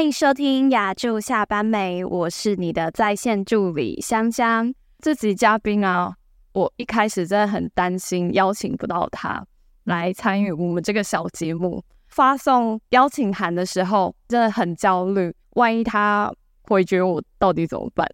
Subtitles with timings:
[0.00, 2.02] 欢迎收听牙助下班没？
[2.02, 4.72] 我是你的在线助理香香。
[4.98, 6.14] 这集嘉宾啊，
[6.54, 9.44] 我一开始真的很担心邀请不到他
[9.84, 11.84] 来参与我们这个小节目。
[12.08, 18.10] 发送邀请函的时候真的很焦虑，万一他回绝我，到底怎么办？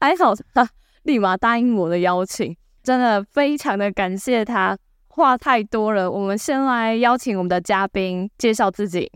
[0.00, 0.68] 还 好他
[1.04, 4.76] 立马答应我的邀请，真的非常的感谢他。
[5.06, 9.08] 话太多了，我们先来邀请我们的嘉宾介绍自己。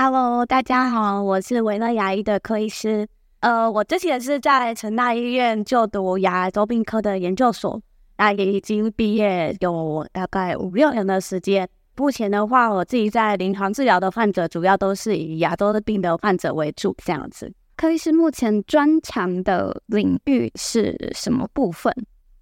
[0.00, 3.04] Hello，大家好，我是维乐牙医的柯医师。
[3.40, 7.82] 呃，我之前是在成大医院就读牙周病科的研究所，
[8.16, 11.68] 那也已经毕业有大概五六年的时间。
[11.96, 17.52] 目前的话，我自己在临床治疗的患者，主要都是以牙周的病的患者为主，这样子。
[17.76, 21.92] 柯医师目前专长的领域是什么部分？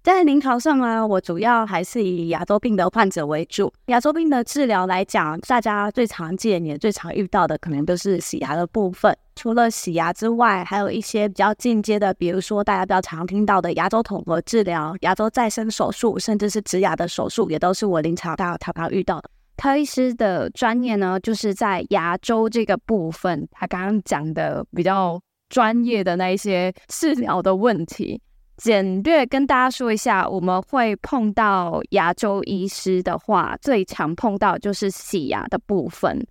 [0.07, 3.69] 在临床上呢，我主要还是以牙周病的患者为主。
[3.87, 9.13] 牙周病的治疗来讲，大家最常见也最常遇到的，可能都是洗牙的部分。
[9.35, 19.29] 除了洗牙之外，还有一些比较进阶的，比如说大家比较常听到的牙周统合治疗、牙周再生手术，甚至是植牙的手术，也都是我临床大家常常遇到的。
[19.57, 28.21] 柯医师的专业呢，就是在牙周这个部分，他刚刚讲的比较专业的那一些治疗的问题。
[28.57, 36.25] 简略跟大家说一下，我们会碰到牙周医师的话，最常碰到就是洗牙的部分。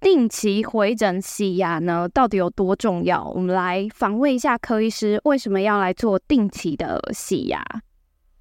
[0.00, 3.24] 定期回诊洗牙呢，到底有多重要？
[3.34, 7.64] 我们来访问一下柯医师，为什么要来做定期的洗牙？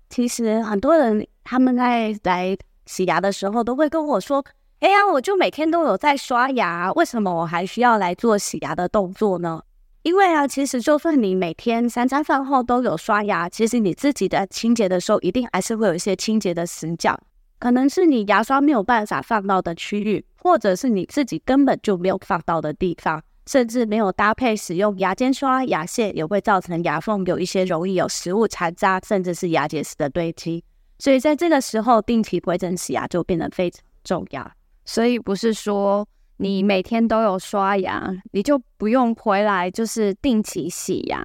[0.10, 4.44] 其实很多人他们在来洗牙的时候，都会跟我说
[4.82, 9.62] ：“哎呀，我就每天都有在刷牙，为什么我还需要来做洗牙的动作呢？”
[10.04, 17.16] 因为啊，其实就算你每天三餐饭后都有刷牙，其实你自己的清洁的时候，一定还是会有一些清洁的死角，
[17.60, 30.64] 可能是你牙刷没有办法放到的区域，或者是你自己根本就没有放到的地方，甚至没有搭配使用牙间刷、牙线，也会造成牙缝有一些容易有食物残渣，甚至是牙结石的堆积。
[30.98, 34.52] 所以在这个时候，定期回诊洗牙就变得非常重要。
[34.84, 36.08] 所以不是说。
[36.42, 41.24] 你每天都有刷牙，你就不用回来，就是定期洗牙，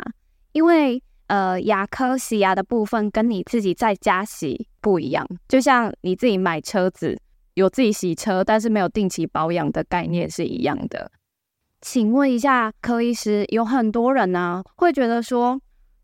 [0.53, 5.27] 因为呃，牙科洗牙的部分跟你自己在家洗不一样。
[5.49, 7.19] 就像你自己买车子，
[7.54, 11.10] 有自己洗车，但是没有定期保养的概念是一样的。
[11.81, 15.59] 请问一下柯医师，有很多人呢会觉得说，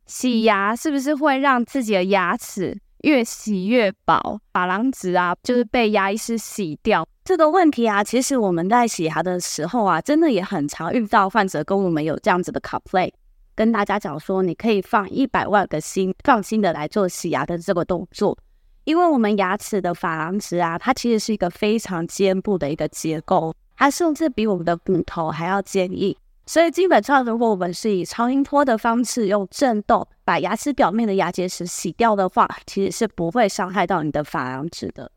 [0.07, 7.07] 洗牙是不是会让自己的牙齿越洗越薄，珐琅质啊，就是被牙医师洗掉？
[7.25, 13.13] 这个问题啊，其实我们在洗牙的时候啊，真的也很常遇到患者跟我们有这样子的 complain，
[13.55, 18.37] 跟大家讲说，你可以放一百万个心，放心的来做洗牙的这个动作，
[18.83, 26.17] 因为我们牙齿的珐琅质啊，它其实是一个非常坚固的一个结构，它甚至比我们的骨头还要坚硬，
[26.47, 35.09] 所以基本上如果我们是以超音波的方式用震动把牙齿表面的牙结石洗掉的话，其实是不会伤害到你的珐琅质的。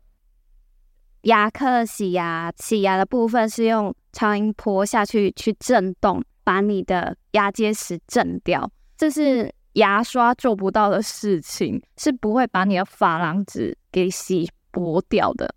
[1.26, 15.52] 牙科洗牙，洗牙的部分是用超音波下去去震动，把你的牙结石震掉，这是牙刷做不到的事情，是不会把你的珐琅质给洗剥掉的。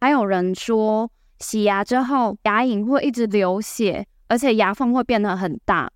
[0.00, 1.10] 还有人说，
[1.40, 5.90] 洗牙之后牙龈会一直流血，而且牙缝会变得很大，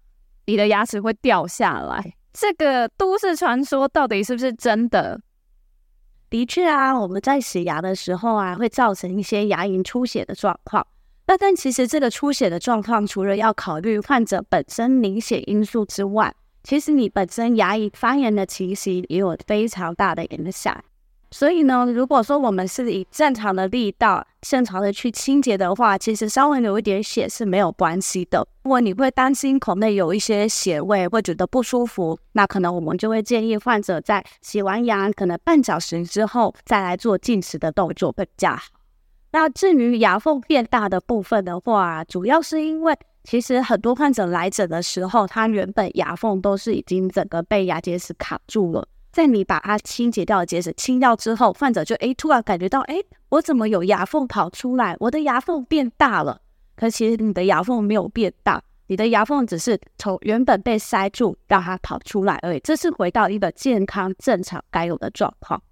[0.46, 2.14] 你的牙齿会掉下来。
[2.32, 5.20] 这个都市传说到底是不是真的？
[6.30, 10.86] 的确啊，我们在洗牙的时候啊，会造成一些牙龈出血的状况。
[11.26, 16.32] 那但其实这个出血的状况，除了要考虑患者本身凝血因素之外，
[16.62, 20.80] 其实你本身牙龈发炎的情形也有非常大的影响。
[21.32, 28.46] 所以呢，如果说我们是以正常的力道，正常的去清洁的话，其实稍微流一点血是没有关系的。
[28.64, 38.62] 如果你会担心口内有一些血味，会觉得不舒服，那可能我们就会建议患者在洗完牙可能半小时之后再来做进食的动作会比较好。
[39.30, 48.88] 那至于牙缝变大的部分的话，主要是因为其实很多患者来诊的时候，他原本牙缝都是已经整个被牙结石卡住了。
[49.12, 54.96] 在你把它清洁掉的结石清掉之后，患者就诶突然感觉到诶，我怎么有牙缝跑出来？
[55.00, 56.40] 我的牙缝变大了。
[56.76, 62.60] 可其实你的牙缝没有变大，你的牙缝只是从原本被塞住让它跑出来而已。
[62.60, 65.62] 这是回到一个健康正常该有的状况。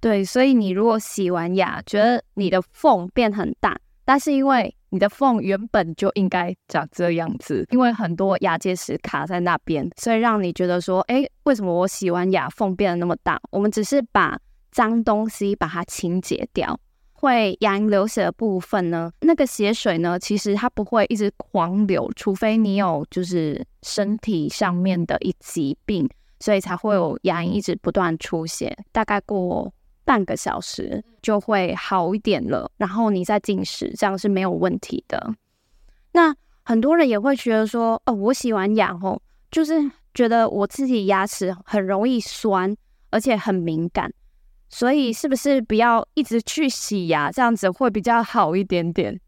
[0.00, 13.40] 对，所以你如果洗完牙觉得你的缝变很大，但是因为你的缝原本就应该长这样子，因为很多牙结石卡在那边，所以让你觉得说，哎，为什么我洗完牙缝变得那么大？
[13.50, 14.38] 我们只是把
[14.70, 16.78] 脏东西把它清洁掉，
[17.14, 26.06] 会牙龈流血的部分呢，那个血水呢，其实它不会一直狂流，除非你有就是身体上面的一疾病，
[26.40, 28.76] 所以才会有牙龈一直不断出血。
[28.92, 29.72] 大概过
[30.04, 35.34] 半个小时就会好一点了，然后你再进食，这样是没有问题的。
[36.12, 39.20] 那很多人也会觉得说，哦，我洗完牙后，
[39.50, 42.76] 就是觉得我自己牙齿很容易酸，
[43.10, 44.12] 而且很敏感。
[44.68, 49.20] 所以是不是不要一直去洗牙，这样子会比较好一点点？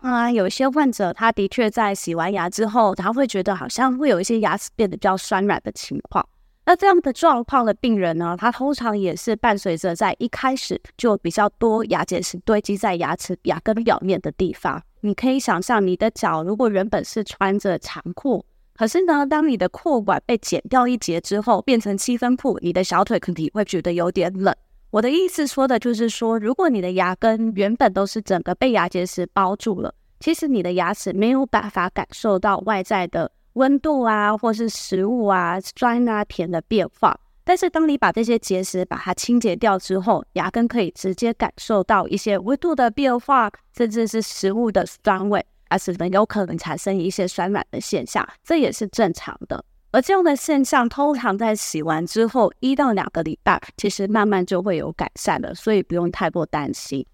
[0.00, 6.26] 啊，有些患者他的确在洗完牙之后，他会觉得好像会有一些牙齿变得比较酸软的情况。
[6.68, 14.82] 那这样的状况的病人呢，他通常也是伴随着在一开始就比较多牙结石堆积在牙齿牙根表面的地方。
[15.02, 18.44] 你可以想象，你的脚如果原本是穿着长裤。
[18.74, 24.52] 可是呢，当你的裤管被剪掉一截之后，变成七分裤，你的小腿肯定会觉得有点冷。
[24.90, 37.18] 我的意思说的就是说，如果你的牙根原本都是整个被牙结石包住了，其实你的牙齿没有办法感受到外在的温度啊，或是食物啊、酸啊、甜的变化。
[37.42, 45.44] 但是当你把这些结石把它清洁掉之后，牙根可以直接感受到一些温度的变化，甚至是食物的酸味。
[45.70, 49.64] 牙齿呢，有可能产生一些酸软的现象，这也是正常的。
[49.92, 57.06] 而这样的现象通常在洗完之后一到两个礼拜，其实慢慢就会有改善了，所以不用太过担心。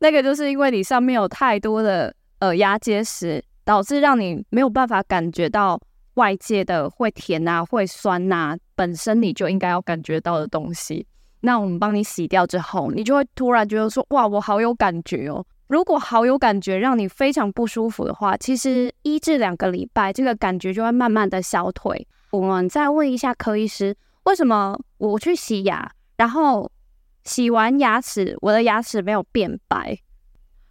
[0.00, 5.80] 那个就是因为你上面有太多的呃牙结石，导致让你没有办法感觉到
[6.14, 11.06] 外界的会甜啊、会酸呐、啊，本身你就应该要感觉到的东西。
[11.42, 15.46] 那我们帮你洗掉之后，你就会突然觉得说：哇，我好有感觉哦。
[15.68, 22.08] 如果好有感觉，让你非常不舒服的话，其实一至两个礼拜，这个感觉就会慢慢的消退。
[22.32, 26.68] 我们再问一下柯医师，为什么我去洗牙，然后
[27.22, 29.96] 洗完牙齿，我的牙齿没有变白？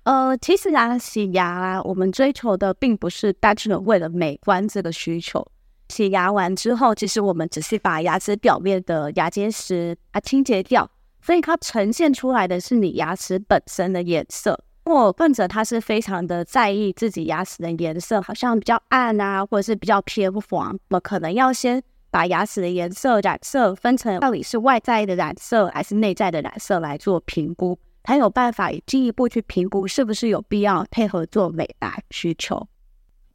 [0.10, 5.46] 呃，其实啊，洗牙啊，我们追求的并不是单纯的为了美观这个需求。
[5.90, 10.90] 洗牙完之后，其实我们只是把牙齿表面的牙结石啊清洁掉，
[11.22, 14.60] 所以它呈现出来的是你牙齿本身的颜色。
[14.86, 21.80] 如果患者他是非常的在意自己牙齿的颜色，好像比较暗啊，或者是比较偏黄，那么可能要先
[22.10, 27.78] 把牙齿的颜色染色分成到底是外在的染色还是内在的染色来做评估，
[28.10, 32.68] 才有办法进一步去评估是不是有必要配合做美白需求。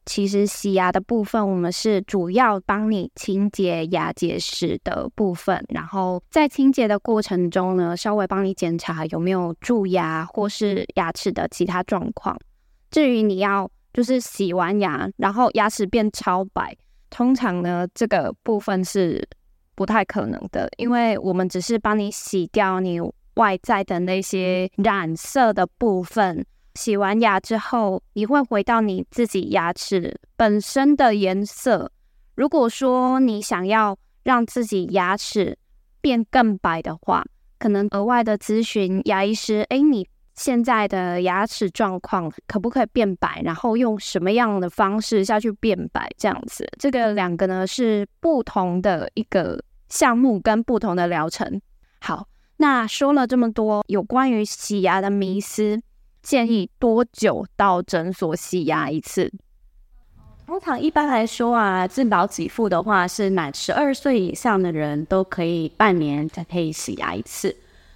[0.05, 12.37] 其实洗牙的部分，我们是主要帮你清洁牙结石的部分，然后在清洁的过程中呢，稍微帮你检查有没有蛀牙或是牙齿的其他状况。
[12.91, 16.75] 至于你要就是洗完牙，然后牙齿变超白，
[17.09, 19.25] 通常呢这个部分是
[19.73, 22.99] 不太可能的，因为我们只是帮你洗掉你
[23.35, 26.45] 外在的那些染色的部分。
[26.75, 31.89] 洗完牙之后，你会回到你自己牙齿本身的颜色。
[32.35, 35.57] 如果说你想要让自己牙齿
[36.01, 37.23] 变更白的话，
[37.57, 39.65] 可能额外的咨询牙医师。
[39.69, 43.41] 诶，你现在的牙齿状况可不可以变白？
[43.45, 46.09] 然后用什么样的方式下去变白？
[46.17, 51.61] 这样子，这个两个呢是不同的一个项目跟不同的疗程。
[52.01, 52.27] 好，
[52.65, 55.79] 那说了这么多有关于洗牙的迷思。
[56.23, 59.31] 建议多久到诊所洗牙一次？
[60.47, 67.55] 通常一般来说啊，自保给付的话是满十二岁以上的人都可以半年才可以洗牙一次。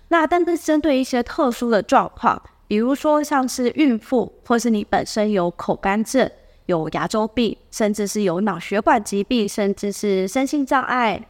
[0.10, 6.30] 那但是针对一些特殊的状况，比如说像是孕妇，或是你本身有口干症、
[6.68, 11.26] 有牙周病，甚至是有脑血管疾病，甚至是身心障碍，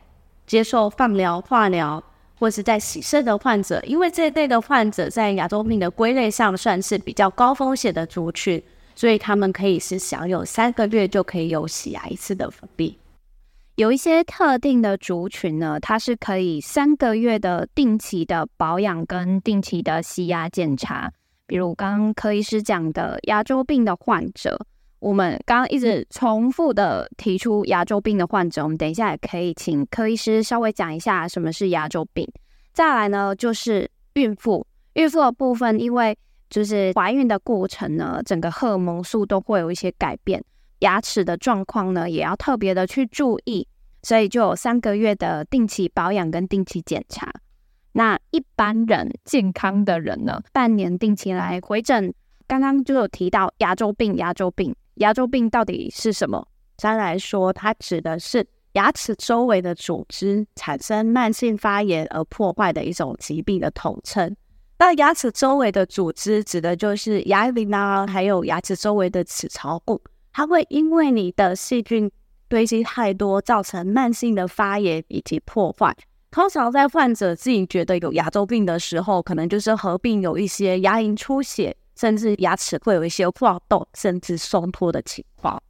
[0.46, 2.04] 接受放疗、化疗。
[2.40, 8.64] 或是在洗肾的患者，因为这一类的患者在牙周病的归类上算是比较高风险的族群，
[8.96, 12.98] 所以他们可以是享有三个月就可以有洗牙一次的福利。
[13.76, 21.12] 有一些特定的族群呢，它是可以三个月的定期的保养跟定期的洗牙检查，
[21.46, 24.66] 比如刚刚柯医师讲的牙周病的患者。
[25.00, 32.28] 我们刚刚一直重复的提出牙周病的患者，我们等一下也可以请柯医师稍微讲一下什么是牙周病。
[32.74, 36.18] 再来呢，就是孕妇，孕妇的部分，因为
[36.50, 40.44] 就是怀孕的过程呢，整个荷尔蒙素都会有一些改变，
[40.80, 43.66] 牙齿的状况呢也要特别的去注意，
[44.04, 47.32] 所以就有三个月的定期保养跟定期检查。
[47.94, 52.14] 那一般人健康的人呢，半年定期来回诊。
[52.48, 54.76] 刚刚就有提到牙周病，牙周病。
[55.00, 56.48] 牙周病到底是什么？
[56.78, 64.36] 相对来说，它指的是牙齿周围的组织产生慢性发炎而破坏的一种疾病的统称。
[64.78, 70.02] 那牙齿周围的组织指的就是牙龈啊，还有牙齿周围的齿槽骨，
[70.32, 72.10] 它会因为你的细菌
[72.48, 75.96] 堆积太多，造成慢性的发炎以及破坏。
[76.32, 85.62] 通常在患者自己觉得有牙周病的时候，可能就是合并有一些牙龈出血，甚至牙齿会有一些晃动，甚至松脱的情况。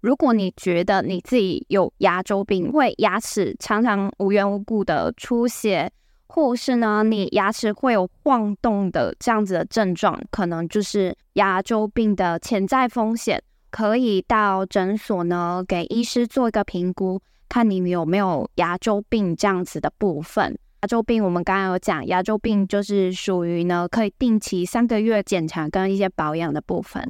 [0.00, 5.92] 如果你觉得你自己有牙周病，会牙齿常常无缘无故的出血。
[6.26, 20.58] 或是呢，你牙齿会有晃动的这样子的症状，可能就是牙周病的潜在风险，可以到诊所呢给医师做一个评估，看你有没有牙周病这样子的部分。
[20.84, 27.02] 牙周病我们刚刚有讲，牙周病就是属于呢可以定期三个月检查跟一些保养的部分。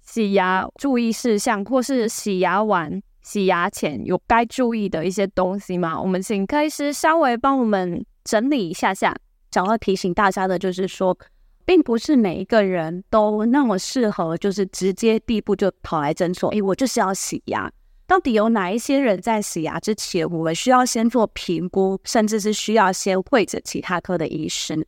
[0.00, 6.00] 洗牙注意事项，或是洗牙完、洗牙前有该注意的一些东西吗？
[6.00, 8.02] 我们请科医师稍微帮我们。
[8.24, 9.16] 整理一下下，
[9.50, 11.16] 想要提醒大家的就是说，
[11.64, 16.50] 并不是每一个人都那么适合，就是直接第一步就跑来诊所。
[16.50, 17.70] 诶，我就是要洗牙。
[18.08, 24.82] 到底有哪一些人在洗牙之前，我们需要先做评估，甚至是需要先会诊其他科的医生？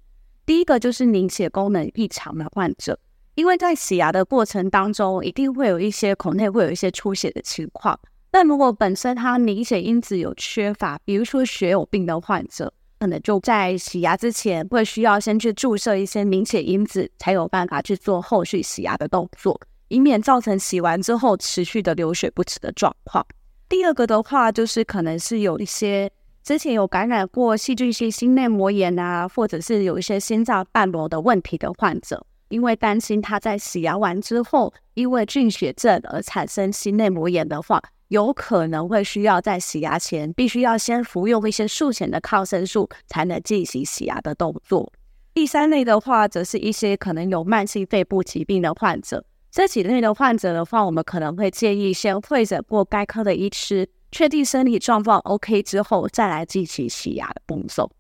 [0.47, 2.99] 第一个就是凝血功能异常的患者，
[3.35, 8.01] 因为在洗牙的过程当中，一定会有一些口内会有一些出血的情况。
[8.31, 12.73] 但如果本身他凝血因子有缺乏，比如说血友病的患者。
[13.01, 19.59] 可能就在洗牙之前，会需要先去注射一些凝血因子，才有办法去做后续洗牙的动作，
[19.91, 23.27] 以免造成洗完之后持续的流血不止的状况。
[23.69, 26.11] 第二个的话，就是可能是有一些
[26.43, 37.83] 之前有感染过细菌性心内膜炎啊，或者是有一些心脏瓣膜的问题的患者，因为担心他在洗牙完之后，因为菌血症而产生心内膜炎的话。
[38.11, 44.93] 有可能会需要在洗牙前，必须要先服用一些术前的抗生素，才能进行洗牙的动作。
[45.33, 49.25] 第三类的话，则是一些可能有慢性肺部疾病的患者。
[49.51, 57.91] 这几类的患者的话，我们可能会建议先会诊过该科的医师，确定身体状况 OK 之后，再来进行洗牙的步骤。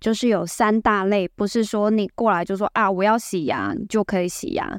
[0.00, 4.78] 就是有三大类，不是说你过来就说啊，我要洗牙，就可以洗牙。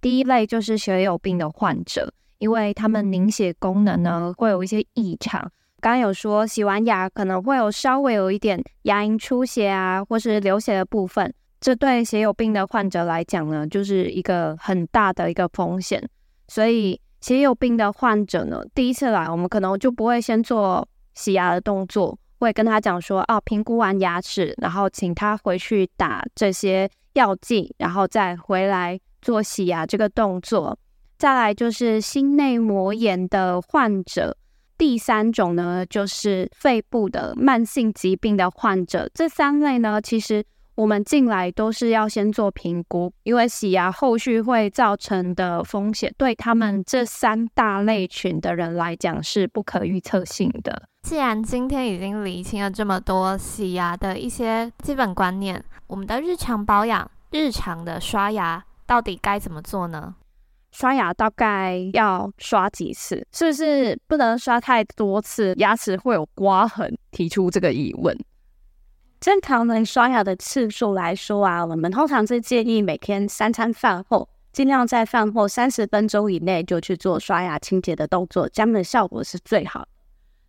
[0.00, 2.12] 第一类就是血友病的患者。
[2.38, 5.40] 因为他们凝血功能呢会有一些异常，
[5.80, 11.32] 刚刚有说洗完牙可能会有稍微有一点牙龈出血啊，或是流血的部分，
[11.64, 16.06] 这对血友病的患者来讲呢，就是一个很大的一个风险。
[16.46, 30.78] 所以血友病的患者呢，第一次来我们可能就不会先做洗牙的动作，会跟他讲说，哦，评估完牙齿，然后请他回去打这些药剂，然后再回来做洗牙这个动作。
[31.16, 34.36] 再来就是心内膜炎的患者，
[34.76, 39.08] 第三种呢就是肺部的慢性疾病的患者。
[39.14, 40.44] 这三类呢，其实
[40.76, 50.82] 我们进来都是要先做评估，因为洗牙后续会造成的风险，对他们这三大类群的人来讲是不可预测性的。
[51.02, 60.16] 既然今天已经理清了这么多洗牙的一些基本观念，我们的日常保养、日常的刷牙到底该怎么做呢？
[60.72, 63.24] 刷牙大概要刷几次？
[63.30, 65.54] 是不是不能刷太多次？
[65.58, 66.98] 牙齿会有刮痕？
[67.12, 68.18] 提出这个疑问。
[69.24, 79.88] 正常人刷牙的次数来说啊，我们通常是建议每天三餐饭后，尽量在饭后三十分钟以内就去做刷牙清洁的动作，这样的效果是最好。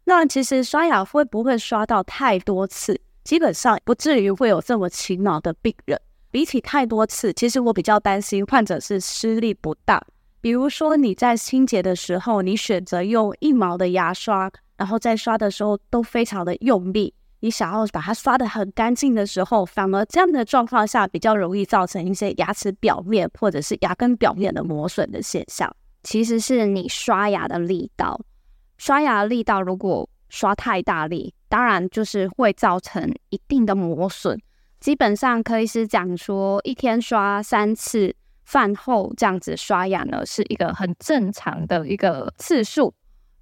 [0.03, 2.99] 那其实刷牙会不会刷到太多次？
[3.23, 5.97] 基本上不至于会有这么勤劳的病人。
[6.29, 10.05] 比起太多次，其实我比较担心患者是施力不当。
[10.41, 17.13] 比如说你在清洁的时候，你选择用一毛的牙刷，然后在刷的时候都非常的用力，
[17.45, 25.71] 你想要把它刷得很干净的时候，反而这样的状况下比较容易造成一些牙齿表面或者是牙根表面的磨损的现象。
[26.01, 28.19] 其实是你刷牙的力道，
[28.79, 34.41] 刷牙的力道如果刷太大力，当然就是会造成一定的磨损。
[34.79, 38.15] 基本上可以是讲说一天刷三次。
[38.43, 42.93] 饭后这样子刷牙呢，是一个很正常的一个次数，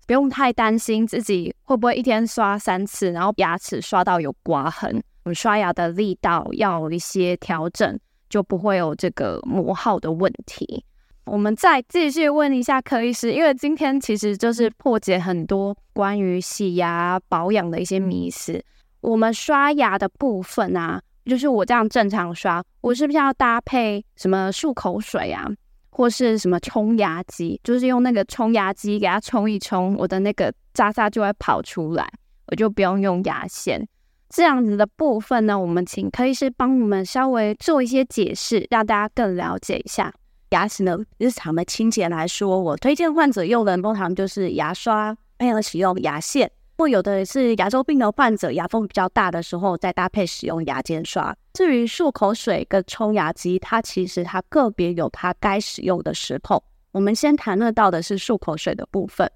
[0.06, 5.02] 不用太担心自己会不会一天刷三次，然后牙齿刷到有刮痕。
[5.24, 10.84] 我们刷牙的力道要有一些调整，就不会有这个磨耗的问题。
[11.26, 18.64] 我们再继续问一下柯医师，因为今天其实就是破解很多关于洗牙保养的一些迷思。
[19.02, 21.02] 我们刷牙的部分啊。
[21.26, 25.50] 就是我这样正常刷，我是不是要搭配什么漱口水啊，
[25.96, 27.62] 或是什么冲牙机？
[27.64, 32.12] 就是用那个冲牙机给它冲一冲，我的那个渣渣就会跑出来，
[32.48, 33.88] 我就不用用牙线。
[34.30, 40.12] 这样子的部分呢，我们请柯医师帮我们稍微做一些解释，让大家更了解一下
[40.50, 46.52] 牙齿呢，日常的清洁来说，我推荐患者用的通常就是牙刷，配合使用牙线。
[46.78, 51.36] 或有的是牙周病的患者，牙缝比较大的时候，再搭配使用牙间刷。
[51.54, 56.64] 至于漱口水跟冲牙机，它其实它个别有它该使用的时候。
[56.92, 59.30] 我们先谈论到的是漱口水的部分。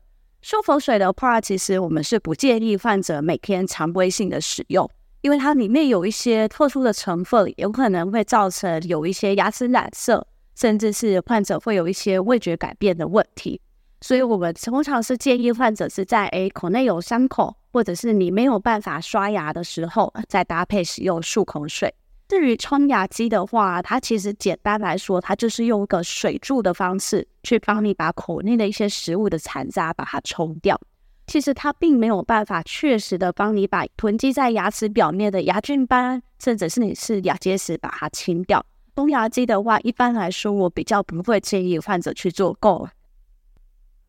[0.44, 4.89] 漱口水的话，其实我们是不建议患者每天常规性的使用，
[5.22, 10.25] 因为它里面有一些特殊的成分，有可能会造成有一些牙齿染色，
[10.56, 13.60] 甚至是患者会有一些味觉改变的问题。
[14.01, 21.94] 所以，我们通常是建议患者是在诶口内有伤口，或者是你没有办法刷牙的时候，再搭配使用漱口水。
[22.27, 30.80] 至于冲牙机的话，它其实简单来说，它就是用一个水柱的方式去帮你把口内的一些食物的残渣把它冲掉。
[31.25, 38.63] 其实它并没有办法确实的帮你把囤积在牙齿表面的牙菌斑，甚至是你是牙结石把它清掉。
[38.96, 42.88] 冲牙机的话，一般来说，我比较不会建议患者去做够。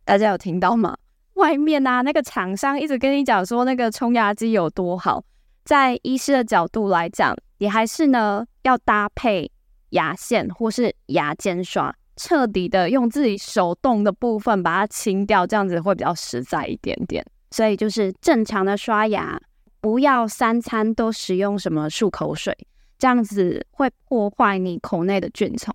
[0.08, 0.96] 大家有听到吗？
[1.36, 5.22] 外面啊，那个厂商一直跟你讲说那个冲牙机有多好，
[5.66, 9.52] 在医师的角度来讲，你还是呢要搭配
[9.90, 17.22] 牙线或是牙间刷，彻底的用自己手动的部分把它清掉，这样子会比较实在一点点。
[17.50, 19.38] 所以就是正常的刷牙，
[19.82, 22.56] 不要三餐都使用什么漱口水，
[22.98, 25.70] 这样子会破坏你口内的菌丛。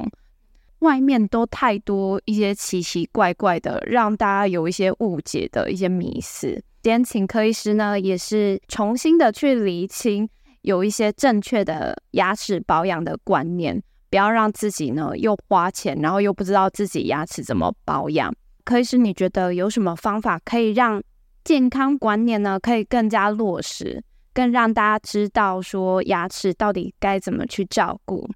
[0.84, 6.62] 外面都太多一些奇奇怪怪的，让大家有一些误解的一些迷思。
[6.82, 10.30] 今天请柯医师呢，也是重新的去厘清，
[10.62, 18.36] 有一些正确的牙齿保养的观念，不要让自己呢又花钱，然后又不知道自己牙齿怎么保养。
[18.66, 21.02] 柯医师，你觉得有什么方法可以让
[21.46, 28.30] 健康观念呢可以更加落实，更让大家知道说牙齿到底该怎么去照顾？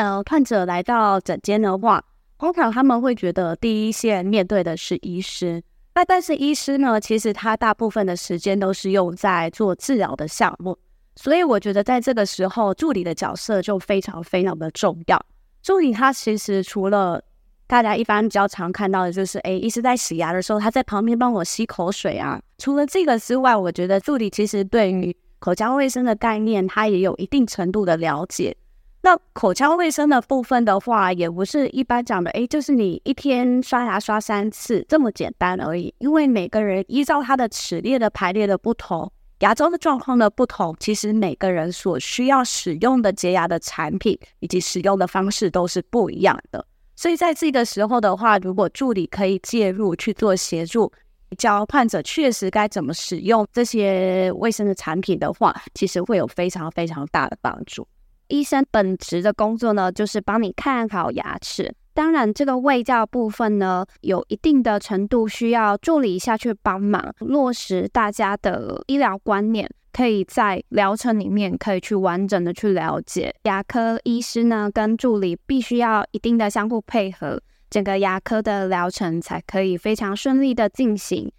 [0.00, 2.02] 呃，患者来到诊间的话，
[2.38, 5.62] 通常他们会觉得第一线面对的是医师，
[5.94, 10.78] 那但是医师呢，其实他大部分的时间都是用在做治疗的项目，
[11.16, 15.22] 所以我觉得在这个时候，助理的角色就非常非常的重要。
[15.62, 17.22] 助理他其实除了
[17.66, 22.40] 大家一般比较常看到的就是，哎，医师在洗牙的时候，他在旁边帮我吸口水啊。
[22.56, 28.56] 除了这个之外，我觉得助理其实对于口腔卫生的概念，他也有一定程度的了解。
[29.02, 35.94] 那口腔卫生的部分的话，也不是一般讲的，诶，就是你一天刷牙刷三次这么简单而已。
[35.98, 46.66] 因为每个人依照他的齿列的排列的不同，牙周的状况的不同，其实每个人所需要使用的洁牙的产品以及使用的方式都是不一样的。
[46.94, 50.92] 所以在这个时候的话，如果助理可以介入去做协助，
[51.38, 57.88] 教患者确实该怎么使用这些卫生的产品的话，其实会有非常非常大的帮助。
[58.30, 61.74] 医生本职的工作呢，就是帮你看好牙齿。
[61.92, 73.34] 当然，这个卫教部分呢，有一定的程度需要助理下去帮忙落实大家的医疗观念，可以在疗程里面可以去完整的去了解。
[73.42, 81.30] 牙科医师呢，跟助理必须要一定的相互配合，整个牙科的疗程才可以非常顺利的进行。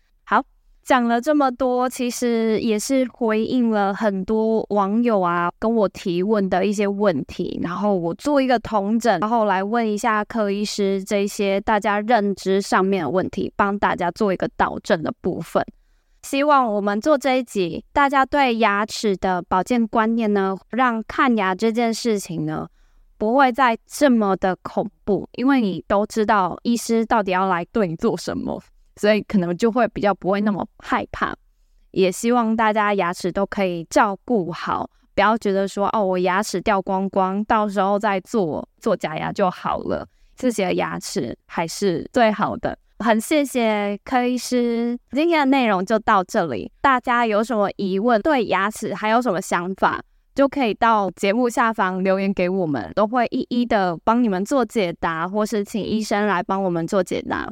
[0.84, 15.64] 讲了这么多，其实也是回应了很多网友啊跟我提问的一些问题，然后我做一个统整，然后来问一下柯医师这些大家认知上面的问题，帮大家做一个导正的部分。
[16.24, 22.68] 希望我们做这一集，大家对牙齿的保健观念呢，让看牙这件事情呢
[23.18, 28.62] 不会再这么的恐怖，因为你都知道医师到底要来对你做什么。
[29.02, 31.34] 所以可能就会比较不会那么害怕，
[31.90, 40.08] 也希望大家牙齿都可以照顾好，不要觉得说哦，我牙齿掉光光，到时候再做做假牙就好了。
[40.36, 42.78] 自己的牙齿还是最好的。
[43.00, 46.72] 很谢谢柯医师，今天的内容就到这里。
[46.80, 50.00] 大家有什么疑问，对牙齿还有什么想法，
[50.36, 57.52] 就可以到节目下方留言给我们，都会一一的帮你们做解答，或是请医生来帮我们做解答。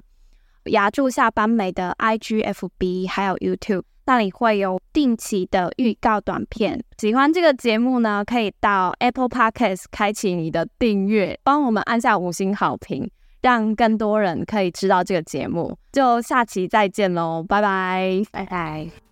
[0.65, 6.83] 牙柱下班美的 IGFB 还有 YouTube，那里会有定期的预告短片。
[6.97, 13.09] 喜欢这个节目呢，可以到 Apple Podcast 开启你的订阅，帮我们按下五星好评，
[13.41, 15.77] 让更多人可以知道这个节目。
[15.91, 19.08] 就下期再见喽，拜拜，拜拜。